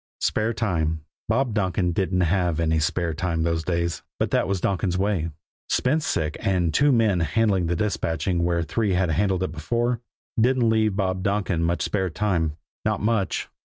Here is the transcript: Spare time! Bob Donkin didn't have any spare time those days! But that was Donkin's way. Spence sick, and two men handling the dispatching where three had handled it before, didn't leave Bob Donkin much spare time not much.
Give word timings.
Spare 0.19 0.51
time! 0.51 1.01
Bob 1.29 1.53
Donkin 1.53 1.91
didn't 1.91 2.21
have 2.21 2.59
any 2.59 2.79
spare 2.79 3.13
time 3.13 3.43
those 3.43 3.63
days! 3.63 4.01
But 4.17 4.31
that 4.31 4.47
was 4.47 4.59
Donkin's 4.59 4.97
way. 4.97 5.29
Spence 5.69 6.07
sick, 6.07 6.37
and 6.39 6.73
two 6.73 6.91
men 6.91 7.19
handling 7.19 7.67
the 7.67 7.75
dispatching 7.75 8.43
where 8.43 8.63
three 8.63 8.93
had 8.93 9.11
handled 9.11 9.43
it 9.43 9.51
before, 9.51 10.01
didn't 10.39 10.67
leave 10.67 10.95
Bob 10.95 11.21
Donkin 11.21 11.61
much 11.61 11.83
spare 11.83 12.09
time 12.09 12.57
not 12.83 12.99
much. 12.99 13.47